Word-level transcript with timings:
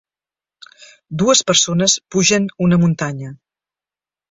Dues 1.23 1.43
persones 1.51 1.97
pugen 2.17 2.49
una 2.69 2.83
muntanya. 2.87 3.33